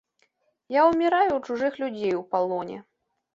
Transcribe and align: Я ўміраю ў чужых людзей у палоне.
Я 0.75 0.81
ўміраю 0.87 1.27
ў 1.33 1.39
чужых 1.49 1.77
людзей 1.83 2.13
у 2.21 2.25
палоне. 2.33 2.81